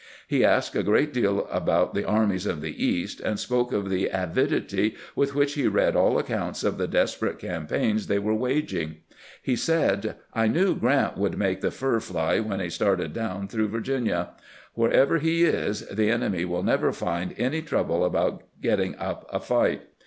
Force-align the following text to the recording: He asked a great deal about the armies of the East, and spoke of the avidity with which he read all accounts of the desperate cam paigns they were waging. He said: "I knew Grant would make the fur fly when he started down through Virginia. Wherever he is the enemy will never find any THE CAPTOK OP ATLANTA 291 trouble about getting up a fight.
He 0.27 0.43
asked 0.43 0.75
a 0.75 0.81
great 0.81 1.13
deal 1.13 1.47
about 1.51 1.93
the 1.93 2.03
armies 2.07 2.47
of 2.47 2.59
the 2.61 2.83
East, 2.83 3.19
and 3.19 3.39
spoke 3.39 3.71
of 3.71 3.91
the 3.91 4.09
avidity 4.11 4.95
with 5.15 5.35
which 5.35 5.53
he 5.53 5.67
read 5.67 5.95
all 5.95 6.17
accounts 6.17 6.63
of 6.63 6.79
the 6.79 6.87
desperate 6.87 7.37
cam 7.37 7.67
paigns 7.67 8.07
they 8.07 8.17
were 8.17 8.33
waging. 8.33 8.95
He 9.43 9.55
said: 9.55 10.15
"I 10.33 10.47
knew 10.47 10.73
Grant 10.75 11.19
would 11.19 11.37
make 11.37 11.61
the 11.61 11.69
fur 11.69 11.99
fly 11.99 12.39
when 12.39 12.59
he 12.59 12.69
started 12.71 13.13
down 13.13 13.47
through 13.47 13.67
Virginia. 13.67 14.29
Wherever 14.73 15.19
he 15.19 15.43
is 15.43 15.85
the 15.85 16.09
enemy 16.09 16.45
will 16.45 16.63
never 16.63 16.91
find 16.91 17.35
any 17.37 17.59
THE 17.59 17.67
CAPTOK 17.67 17.79
OP 17.79 17.85
ATLANTA 17.85 17.87
291 17.87 17.87
trouble 17.87 18.05
about 18.05 18.43
getting 18.59 18.95
up 18.95 19.29
a 19.31 19.39
fight. 19.39 19.83